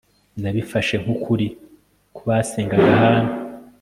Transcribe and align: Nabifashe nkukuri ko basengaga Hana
Nabifashe 0.41 0.95
nkukuri 1.03 1.47
ko 2.15 2.21
basengaga 2.29 2.91
Hana 3.01 3.33